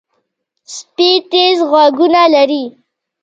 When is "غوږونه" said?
1.69-2.21